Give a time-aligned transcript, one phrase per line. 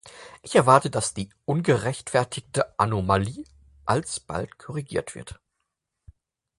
[0.41, 3.43] Ich erwarte, dass die "ungerechtfertigte Anomalie"
[3.85, 5.39] alsbald korrigiert wird.